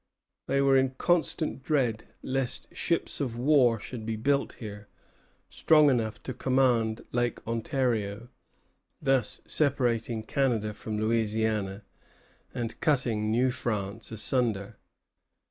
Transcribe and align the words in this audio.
They 0.47 0.61
were 0.61 0.77
in 0.77 0.95
constant 0.95 1.61
dread 1.61 2.07
lest 2.23 2.75
ships 2.75 3.21
of 3.21 3.37
war 3.37 3.79
should 3.79 4.03
be 4.03 4.15
built 4.15 4.53
here, 4.53 4.87
strong 5.47 5.91
enough 5.91 6.23
to 6.23 6.33
command 6.33 7.05
Lake 7.11 7.45
Ontario, 7.47 8.29
thus 8.99 9.41
separating 9.45 10.23
Canada 10.23 10.73
from 10.73 10.97
Louisiana, 10.97 11.83
and 12.51 12.81
cutting 12.81 13.29
New 13.29 13.51
France 13.51 14.11
asunder. 14.11 14.79